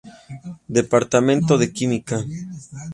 Departamento 0.77 1.53
de 1.61 1.71
Química. 1.71 2.17